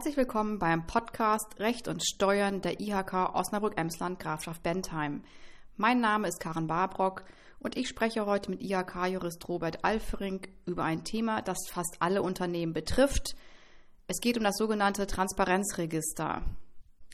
Herzlich 0.00 0.16
willkommen 0.16 0.58
beim 0.58 0.86
Podcast 0.86 1.60
Recht 1.60 1.86
und 1.86 2.02
Steuern 2.02 2.62
der 2.62 2.80
IHK 2.80 3.34
Osnabrück-Emsland 3.34 4.18
Grafschaft 4.18 4.62
Bentheim. 4.62 5.22
Mein 5.76 6.00
Name 6.00 6.26
ist 6.26 6.40
Karen 6.40 6.66
Barbrock 6.66 7.26
und 7.58 7.76
ich 7.76 7.86
spreche 7.86 8.24
heute 8.24 8.50
mit 8.50 8.62
IHK-Jurist 8.62 9.46
Robert 9.46 9.84
Alfering 9.84 10.40
über 10.64 10.84
ein 10.84 11.04
Thema, 11.04 11.42
das 11.42 11.58
fast 11.68 11.98
alle 11.98 12.22
Unternehmen 12.22 12.72
betrifft. 12.72 13.34
Es 14.06 14.20
geht 14.22 14.38
um 14.38 14.42
das 14.44 14.56
sogenannte 14.56 15.06
Transparenzregister. 15.06 16.46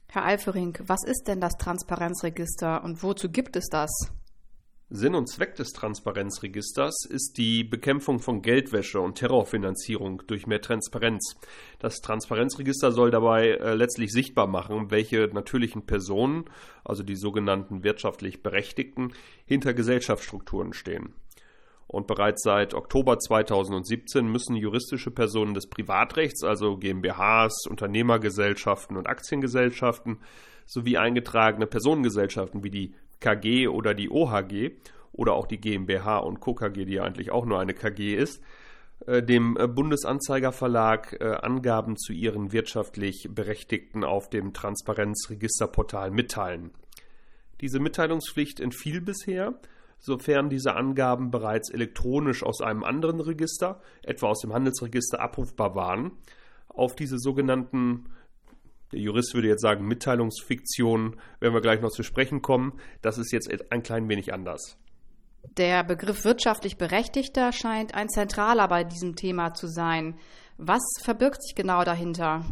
Herr 0.07 0.25
Alfering, 0.25 0.79
was 0.87 1.03
ist 1.03 1.25
denn 1.27 1.41
das 1.41 1.55
Transparenzregister 1.55 2.85
und 2.85 3.03
wozu 3.03 3.29
gibt 3.29 3.57
es 3.57 3.67
das? 3.69 3.91
Sinn 4.89 5.17
und 5.17 5.29
Zweck 5.29 5.57
des 5.57 5.73
Transparenzregisters 5.73 7.07
ist 7.07 7.39
die 7.39 7.65
Bekämpfung 7.65 8.21
von 8.21 8.41
Geldwäsche 8.41 9.01
und 9.01 9.17
Terrorfinanzierung 9.17 10.23
durch 10.29 10.47
mehr 10.47 10.61
Transparenz. 10.61 11.35
Das 11.81 11.97
Transparenzregister 11.97 12.93
soll 12.93 13.11
dabei 13.11 13.49
äh, 13.49 13.75
letztlich 13.75 14.13
sichtbar 14.13 14.47
machen, 14.47 14.93
welche 14.93 15.27
natürlichen 15.27 15.87
Personen, 15.87 16.45
also 16.85 17.03
die 17.03 17.17
sogenannten 17.17 17.83
wirtschaftlich 17.83 18.45
Berechtigten, 18.45 19.13
hinter 19.45 19.75
Gesellschaftsstrukturen 19.75 20.73
stehen. 20.73 21.15
Und 21.89 22.07
bereits 22.07 22.45
seit 22.45 22.73
Oktober 22.73 23.19
2017 23.19 24.25
müssen 24.25 24.55
juristische 24.55 25.11
Personen 25.11 25.55
des 25.55 25.69
Privatrechts, 25.69 26.45
also 26.45 26.77
GmbHs, 26.77 27.67
Unternehmergesellschaften 27.69 28.97
und 28.97 29.09
Aktiengesellschaften, 29.09 30.21
sowie 30.65 30.97
eingetragene 30.97 31.67
Personengesellschaften 31.67 32.63
wie 32.63 32.71
die 32.71 32.95
KG 33.21 33.69
oder 33.69 33.95
die 33.95 34.11
OHG 34.11 34.73
oder 35.13 35.35
auch 35.35 35.47
die 35.47 35.61
GmbH 35.61 36.19
und 36.19 36.41
Co. 36.41 36.55
KG, 36.55 36.85
die 36.85 36.95
ja 36.95 37.05
eigentlich 37.05 37.31
auch 37.31 37.47
nur 37.47 37.59
eine 37.59 37.75
KG 37.75 38.15
ist, 38.15 38.43
äh, 39.07 39.23
dem 39.23 39.57
äh, 39.59 39.67
Bundesanzeigerverlag 39.67 41.17
äh, 41.21 41.25
Angaben 41.25 41.97
zu 41.97 42.13
ihren 42.13 42.53
wirtschaftlich 42.53 43.29
Berechtigten 43.31 44.05
auf 44.05 44.29
dem 44.31 44.53
Transparenzregisterportal 44.53 46.11
mitteilen. 46.11 46.71
Diese 47.61 47.81
Mitteilungspflicht 47.81 48.61
entfiel 48.61 49.01
bisher, 49.01 49.55
sofern 49.99 50.51
diese 50.51 50.75
Angaben 50.75 51.31
bereits 51.31 51.71
elektronisch 51.71 52.43
aus 52.43 52.61
einem 52.61 52.85
anderen 52.85 53.21
Register, 53.21 53.81
etwa 54.03 54.29
aus 54.29 54.41
dem 54.41 54.53
Handelsregister, 54.53 55.21
abrufbar 55.21 55.75
waren. 55.75 56.13
Auf 56.69 56.95
diese 56.95 57.19
sogenannten 57.19 58.11
der 58.93 59.01
Jurist 59.01 59.35
würde 59.35 59.49
jetzt 59.49 59.63
sagen, 59.63 59.87
Mitteilungsfiktion, 59.87 61.17
wenn 61.41 61.53
wir 61.53 61.61
gleich 61.61 61.81
noch 61.81 61.91
zu 61.91 62.03
sprechen 62.03 62.43
kommen. 62.43 62.81
Das 63.03 63.19
ist 63.19 63.33
jetzt 63.33 63.51
ein 63.73 63.83
klein 63.83 64.09
wenig 64.09 64.33
anders. 64.33 64.79
Der 65.57 65.85
Begriff 65.85 66.25
wirtschaftlich 66.25 66.77
Berechtigter 66.77 67.53
scheint 67.53 67.95
ein 67.95 68.09
zentraler 68.09 68.69
bei 68.69 68.85
diesem 68.85 69.17
Thema 69.17 69.55
zu 69.55 69.69
sein. 69.69 70.19
Was 70.59 70.83
verbirgt 71.03 71.43
sich 71.43 71.55
genau 71.55 71.85
dahinter? 71.85 72.45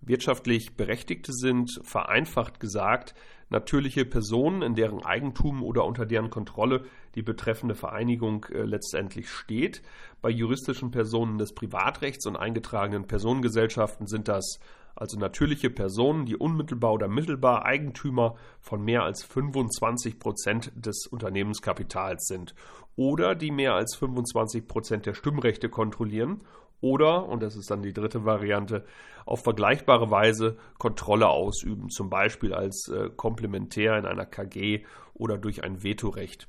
Wirtschaftlich 0.00 0.76
Berechtigte 0.76 1.32
sind, 1.32 1.70
vereinfacht 1.84 2.58
gesagt, 2.58 3.14
natürliche 3.50 4.04
Personen, 4.04 4.62
in 4.62 4.74
deren 4.74 5.04
Eigentum 5.04 5.62
oder 5.62 5.84
unter 5.84 6.06
deren 6.06 6.30
Kontrolle 6.30 6.86
die 7.14 7.22
betreffende 7.22 7.74
Vereinigung 7.74 8.46
äh, 8.46 8.62
letztendlich 8.62 9.28
steht. 9.28 9.82
Bei 10.20 10.30
juristischen 10.30 10.90
Personen 10.90 11.38
des 11.38 11.54
Privatrechts 11.54 12.26
und 12.26 12.36
eingetragenen 12.36 13.06
Personengesellschaften 13.06 14.06
sind 14.06 14.26
das 14.26 14.58
also 14.94 15.18
natürliche 15.18 15.70
Personen, 15.70 16.26
die 16.26 16.36
unmittelbar 16.36 16.92
oder 16.92 17.08
mittelbar 17.08 17.64
Eigentümer 17.64 18.36
von 18.60 18.84
mehr 18.84 19.02
als 19.02 19.24
25 19.24 20.18
Prozent 20.18 20.72
des 20.74 21.06
Unternehmenskapitals 21.06 22.26
sind 22.26 22.54
oder 22.96 23.34
die 23.34 23.50
mehr 23.50 23.74
als 23.74 23.96
25 23.96 24.68
Prozent 24.68 25.06
der 25.06 25.14
Stimmrechte 25.14 25.68
kontrollieren 25.68 26.42
oder, 26.82 27.28
und 27.28 27.42
das 27.42 27.54
ist 27.54 27.70
dann 27.70 27.82
die 27.82 27.92
dritte 27.92 28.24
Variante, 28.24 28.84
auf 29.24 29.44
vergleichbare 29.44 30.10
Weise 30.10 30.58
Kontrolle 30.78 31.28
ausüben, 31.28 31.90
zum 31.90 32.10
Beispiel 32.10 32.52
als 32.52 32.88
äh, 32.88 33.08
Komplementär 33.08 33.96
in 33.96 34.04
einer 34.04 34.26
KG 34.26 34.84
oder 35.14 35.38
durch 35.38 35.62
ein 35.62 35.84
Vetorecht. 35.84 36.48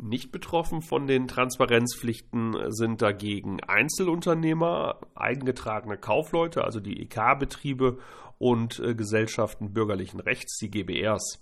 Nicht 0.00 0.30
betroffen 0.30 0.80
von 0.80 1.08
den 1.08 1.26
Transparenzpflichten 1.26 2.70
sind 2.70 3.02
dagegen 3.02 3.60
Einzelunternehmer, 3.64 5.00
eingetragene 5.16 5.98
Kaufleute, 5.98 6.62
also 6.62 6.78
die 6.78 7.02
EK-Betriebe 7.02 7.98
und 8.38 8.78
äh, 8.78 8.94
Gesellschaften 8.94 9.72
bürgerlichen 9.72 10.20
Rechts, 10.20 10.56
die 10.58 10.70
GBRs. 10.70 11.40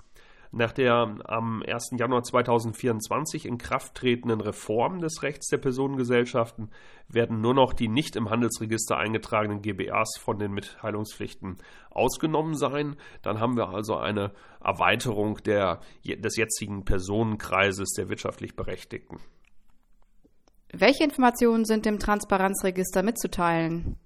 Nach 0.52 0.72
der 0.72 1.18
am 1.24 1.62
1. 1.66 1.90
Januar 1.98 2.22
2024 2.22 3.46
in 3.46 3.58
Kraft 3.58 3.94
tretenden 3.94 4.40
Reform 4.40 5.00
des 5.00 5.22
Rechts 5.22 5.48
der 5.48 5.58
Personengesellschaften 5.58 6.70
werden 7.08 7.40
nur 7.40 7.54
noch 7.54 7.72
die 7.72 7.88
nicht 7.88 8.16
im 8.16 8.30
Handelsregister 8.30 8.96
eingetragenen 8.96 9.62
GBRs 9.62 10.18
von 10.18 10.38
den 10.38 10.52
Mitteilungspflichten 10.52 11.58
ausgenommen 11.90 12.56
sein. 12.56 12.96
Dann 13.22 13.40
haben 13.40 13.56
wir 13.56 13.68
also 13.68 13.96
eine 13.96 14.32
Erweiterung 14.62 15.38
der, 15.44 15.80
des 16.04 16.36
jetzigen 16.36 16.84
Personenkreises 16.84 17.90
der 17.96 18.08
wirtschaftlich 18.08 18.56
Berechtigten. 18.56 19.18
Welche 20.72 21.04
Informationen 21.04 21.64
sind 21.64 21.86
dem 21.86 21.98
Transparenzregister 21.98 23.02
mitzuteilen? 23.02 23.96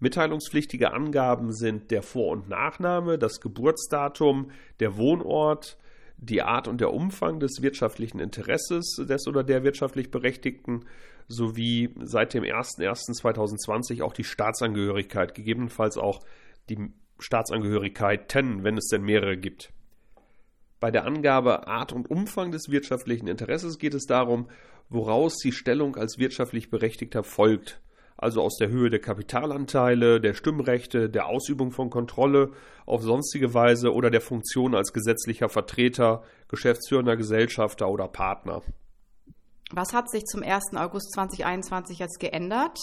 Mitteilungspflichtige 0.00 0.92
Angaben 0.92 1.52
sind 1.52 1.90
der 1.90 2.02
Vor- 2.02 2.32
und 2.32 2.48
Nachname, 2.48 3.18
das 3.18 3.40
Geburtsdatum, 3.40 4.50
der 4.80 4.96
Wohnort, 4.96 5.76
die 6.22 6.42
Art 6.42 6.68
und 6.68 6.80
der 6.80 6.92
Umfang 6.92 7.40
des 7.40 7.62
wirtschaftlichen 7.62 8.20
Interesses 8.20 8.96
des 8.96 9.26
oder 9.26 9.42
der 9.42 9.64
wirtschaftlich 9.64 10.10
Berechtigten 10.10 10.84
sowie 11.28 11.94
seit 12.02 12.34
dem 12.34 12.44
01.01.2020 12.44 14.02
auch 14.02 14.12
die 14.12 14.24
Staatsangehörigkeit, 14.24 15.34
gegebenenfalls 15.34 15.96
auch 15.96 16.20
die 16.68 16.92
Staatsangehörigkeiten, 17.18 18.64
wenn 18.64 18.76
es 18.76 18.88
denn 18.88 19.02
mehrere 19.02 19.36
gibt. 19.36 19.72
Bei 20.78 20.90
der 20.90 21.04
Angabe 21.06 21.66
Art 21.66 21.92
und 21.92 22.10
Umfang 22.10 22.50
des 22.50 22.70
wirtschaftlichen 22.70 23.26
Interesses 23.26 23.78
geht 23.78 23.94
es 23.94 24.06
darum, 24.06 24.48
woraus 24.88 25.36
die 25.38 25.52
Stellung 25.52 25.96
als 25.96 26.18
wirtschaftlich 26.18 26.70
Berechtigter 26.70 27.22
folgt 27.22 27.80
also 28.20 28.42
aus 28.42 28.56
der 28.56 28.68
Höhe 28.68 28.90
der 28.90 29.00
Kapitalanteile, 29.00 30.20
der 30.20 30.34
Stimmrechte, 30.34 31.08
der 31.08 31.26
Ausübung 31.26 31.70
von 31.70 31.88
Kontrolle 31.88 32.50
auf 32.84 33.02
sonstige 33.02 33.54
Weise 33.54 33.94
oder 33.94 34.10
der 34.10 34.20
Funktion 34.20 34.74
als 34.74 34.92
gesetzlicher 34.92 35.48
Vertreter, 35.48 36.22
geschäftsführender 36.48 37.16
Gesellschafter 37.16 37.88
oder 37.88 38.08
Partner. 38.08 38.60
Was 39.72 39.94
hat 39.94 40.10
sich 40.10 40.24
zum 40.24 40.42
1. 40.42 40.74
August 40.76 41.12
2021 41.14 41.98
jetzt 41.98 42.20
geändert? 42.20 42.78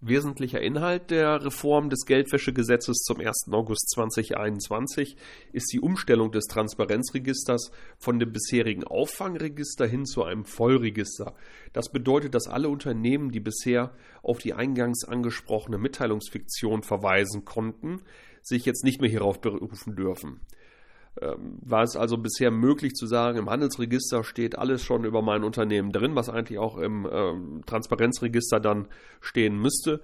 Wesentlicher 0.00 0.60
Inhalt 0.60 1.10
der 1.10 1.44
Reform 1.44 1.90
des 1.90 2.06
Geldwäschegesetzes 2.06 2.98
zum 2.98 3.18
1. 3.18 3.48
August 3.50 3.90
2021 3.90 5.16
ist 5.52 5.72
die 5.72 5.80
Umstellung 5.80 6.30
des 6.30 6.44
Transparenzregisters 6.44 7.72
von 7.98 8.20
dem 8.20 8.30
bisherigen 8.30 8.84
Auffangregister 8.84 9.88
hin 9.88 10.06
zu 10.06 10.22
einem 10.22 10.44
Vollregister. 10.44 11.34
Das 11.72 11.90
bedeutet, 11.90 12.36
dass 12.36 12.46
alle 12.46 12.68
Unternehmen, 12.68 13.32
die 13.32 13.40
bisher 13.40 13.92
auf 14.22 14.38
die 14.38 14.54
eingangs 14.54 15.02
angesprochene 15.02 15.78
Mitteilungsfiktion 15.78 16.84
verweisen 16.84 17.44
konnten, 17.44 18.02
sich 18.40 18.66
jetzt 18.66 18.84
nicht 18.84 19.00
mehr 19.00 19.10
hierauf 19.10 19.40
berufen 19.40 19.96
dürfen. 19.96 20.38
Ähm, 21.20 21.58
war 21.62 21.82
es 21.82 21.96
also 21.96 22.18
bisher 22.18 22.50
möglich 22.50 22.94
zu 22.94 23.06
sagen, 23.06 23.38
im 23.38 23.50
Handelsregister 23.50 24.22
steht 24.24 24.58
alles 24.58 24.82
schon 24.82 25.04
über 25.04 25.22
mein 25.22 25.44
Unternehmen 25.44 25.90
drin, 25.90 26.14
was 26.14 26.28
eigentlich 26.28 26.58
auch 26.58 26.78
im 26.78 27.08
ähm, 27.10 27.62
Transparenzregister 27.66 28.60
dann 28.60 28.88
stehen 29.20 29.58
müsste. 29.58 30.00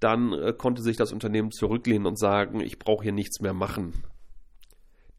Dann 0.00 0.32
äh, 0.32 0.52
konnte 0.52 0.82
sich 0.82 0.96
das 0.96 1.12
Unternehmen 1.12 1.50
zurücklehnen 1.52 2.06
und 2.06 2.18
sagen, 2.18 2.60
ich 2.60 2.78
brauche 2.78 3.04
hier 3.04 3.12
nichts 3.12 3.40
mehr 3.40 3.54
machen. 3.54 3.94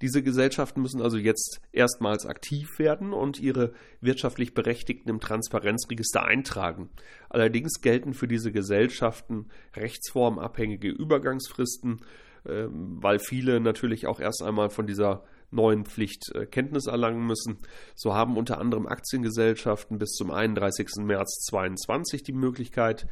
Diese 0.01 0.23
Gesellschaften 0.23 0.81
müssen 0.81 1.01
also 1.01 1.17
jetzt 1.17 1.59
erstmals 1.73 2.25
aktiv 2.25 2.79
werden 2.79 3.11
und 3.11 3.39
ihre 3.39 3.73
wirtschaftlich 3.99 4.53
Berechtigten 4.53 5.09
im 5.09 5.19
Transparenzregister 5.19 6.23
eintragen. 6.23 6.89
Allerdings 7.27 7.81
gelten 7.81 8.13
für 8.13 8.27
diese 8.27 8.53
Gesellschaften 8.53 9.49
rechtsformabhängige 9.75 10.89
Übergangsfristen, 10.89 11.99
ähm, 12.47 12.97
weil 13.01 13.19
viele 13.19 13.59
natürlich 13.59 14.07
auch 14.07 14.21
erst 14.21 14.41
einmal 14.41 14.69
von 14.69 14.87
dieser 14.87 15.25
neuen 15.51 15.85
Pflicht 15.85 16.31
Kenntnis 16.51 16.87
erlangen 16.87 17.25
müssen. 17.25 17.59
So 17.95 18.13
haben 18.13 18.37
unter 18.37 18.59
anderem 18.59 18.87
Aktiengesellschaften 18.87 19.97
bis 19.97 20.11
zum 20.11 20.31
31. 20.31 20.97
März 20.97 21.45
2022 21.49 22.23
die 22.23 22.33
Möglichkeit, 22.33 23.07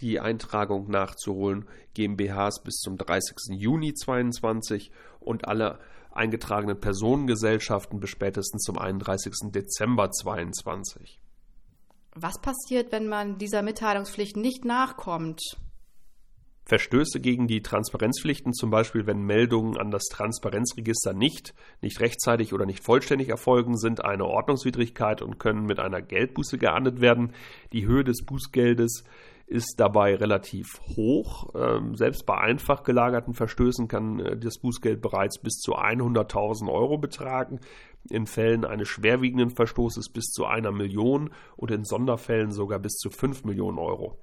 die 0.00 0.20
Eintragung 0.20 0.90
nachzuholen, 0.90 1.66
GmbHs 1.94 2.62
bis 2.62 2.76
zum 2.76 2.96
30. 2.96 3.36
Juni 3.50 3.94
2022 3.94 4.90
und 5.20 5.46
alle 5.46 5.78
eingetragenen 6.10 6.78
Personengesellschaften 6.78 8.00
bis 8.00 8.10
spätestens 8.10 8.62
zum 8.62 8.78
31. 8.78 9.50
Dezember 9.50 10.10
2022. 10.10 11.20
Was 12.14 12.40
passiert, 12.40 12.92
wenn 12.92 13.08
man 13.08 13.38
dieser 13.38 13.62
Mitteilungspflicht 13.62 14.36
nicht 14.36 14.64
nachkommt? 14.64 15.40
Verstöße 16.64 17.20
gegen 17.20 17.48
die 17.48 17.60
Transparenzpflichten, 17.60 18.52
zum 18.52 18.70
Beispiel 18.70 19.06
wenn 19.06 19.22
Meldungen 19.22 19.76
an 19.76 19.90
das 19.90 20.04
Transparenzregister 20.04 21.12
nicht, 21.12 21.54
nicht 21.80 22.00
rechtzeitig 22.00 22.52
oder 22.54 22.66
nicht 22.66 22.84
vollständig 22.84 23.28
erfolgen, 23.28 23.76
sind 23.76 24.04
eine 24.04 24.26
Ordnungswidrigkeit 24.26 25.22
und 25.22 25.38
können 25.38 25.66
mit 25.66 25.80
einer 25.80 26.00
Geldbuße 26.00 26.58
geahndet 26.58 27.00
werden. 27.00 27.32
Die 27.72 27.86
Höhe 27.86 28.04
des 28.04 28.24
Bußgeldes 28.24 29.04
ist 29.52 29.74
dabei 29.78 30.14
relativ 30.14 30.80
hoch. 30.96 31.50
Ähm, 31.54 31.94
selbst 31.94 32.24
bei 32.24 32.38
einfach 32.38 32.84
gelagerten 32.84 33.34
Verstößen 33.34 33.86
kann 33.86 34.18
äh, 34.18 34.36
das 34.38 34.58
Bußgeld 34.58 35.02
bereits 35.02 35.38
bis 35.38 35.58
zu 35.58 35.76
100.000 35.76 36.72
Euro 36.72 36.96
betragen. 36.96 37.60
In 38.08 38.26
Fällen 38.26 38.64
eines 38.64 38.88
schwerwiegenden 38.88 39.50
Verstoßes 39.50 40.08
bis 40.08 40.30
zu 40.30 40.46
einer 40.46 40.72
Million 40.72 41.30
und 41.56 41.70
in 41.70 41.84
Sonderfällen 41.84 42.50
sogar 42.50 42.78
bis 42.78 42.94
zu 42.94 43.10
5 43.10 43.44
Millionen 43.44 43.78
Euro. 43.78 44.18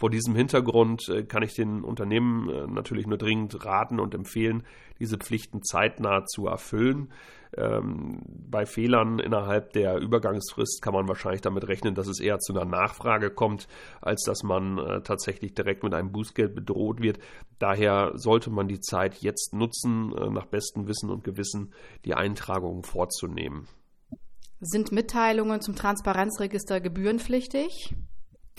Vor 0.00 0.08
diesem 0.08 0.34
Hintergrund 0.34 1.10
äh, 1.10 1.24
kann 1.24 1.42
ich 1.42 1.52
den 1.52 1.84
Unternehmen 1.84 2.48
äh, 2.48 2.66
natürlich 2.66 3.06
nur 3.06 3.18
dringend 3.18 3.66
raten 3.66 4.00
und 4.00 4.14
empfehlen, 4.14 4.62
diese 4.98 5.18
Pflichten 5.18 5.62
zeitnah 5.62 6.24
zu 6.24 6.46
erfüllen. 6.46 7.12
Ähm, 7.54 8.22
bei 8.26 8.64
Fehlern 8.64 9.18
innerhalb 9.18 9.74
der 9.74 9.98
Übergangsfrist 9.98 10.80
kann 10.80 10.94
man 10.94 11.06
wahrscheinlich 11.06 11.42
damit 11.42 11.68
rechnen, 11.68 11.94
dass 11.94 12.06
es 12.06 12.18
eher 12.18 12.38
zu 12.38 12.54
einer 12.54 12.64
Nachfrage 12.64 13.28
kommt, 13.30 13.68
als 14.00 14.22
dass 14.24 14.42
man 14.42 14.78
äh, 14.78 15.02
tatsächlich 15.02 15.52
direkt 15.52 15.82
mit 15.82 15.92
einem 15.92 16.12
Bußgeld 16.12 16.54
bedroht 16.54 17.02
wird. 17.02 17.18
Daher 17.58 18.12
sollte 18.14 18.48
man 18.48 18.68
die 18.68 18.80
Zeit 18.80 19.16
jetzt 19.16 19.52
nutzen, 19.52 20.14
nach 20.32 20.46
bestem 20.46 20.88
Wissen 20.88 21.10
und 21.10 21.24
Gewissen 21.24 21.74
die 22.06 22.14
Eintragungen 22.14 22.84
vorzunehmen. 22.84 23.68
Sind 24.60 24.92
Mitteilungen 24.92 25.60
zum 25.60 25.76
Transparenzregister 25.76 26.80
gebührenpflichtig? 26.80 27.94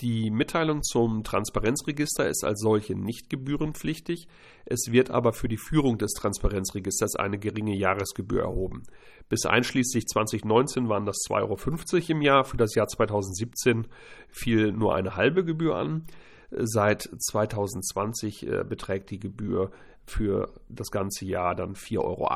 Die 0.02 0.32
Mitteilung 0.32 0.82
zum 0.82 1.22
Transparenzregister 1.22 2.28
ist 2.28 2.42
als 2.44 2.60
solche 2.60 2.96
nicht 2.96 3.30
gebührenpflichtig. 3.30 4.26
Es 4.64 4.90
wird 4.90 5.10
aber 5.10 5.32
für 5.32 5.46
die 5.46 5.56
Führung 5.56 5.96
des 5.96 6.14
Transparenzregisters 6.14 7.14
eine 7.14 7.38
geringe 7.38 7.76
Jahresgebühr 7.76 8.42
erhoben. 8.42 8.82
Bis 9.28 9.46
einschließlich 9.46 10.06
2019 10.08 10.88
waren 10.88 11.06
das 11.06 11.18
2,50 11.28 11.94
Euro 11.94 12.04
im 12.08 12.22
Jahr. 12.22 12.44
Für 12.44 12.56
das 12.56 12.74
Jahr 12.74 12.88
2017 12.88 13.86
fiel 14.28 14.72
nur 14.72 14.96
eine 14.96 15.14
halbe 15.14 15.44
Gebühr 15.44 15.76
an. 15.76 16.04
Seit 16.50 17.02
2020 17.02 18.46
äh, 18.48 18.64
beträgt 18.64 19.10
die 19.10 19.20
Gebühr 19.20 19.70
für 20.04 20.52
das 20.68 20.90
ganze 20.90 21.26
Jahr 21.26 21.54
dann 21.54 21.74
4,80 21.74 21.98
Euro. 22.00 22.28